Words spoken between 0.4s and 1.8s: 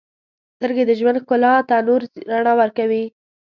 •سترګې د ژوند ښکلا ته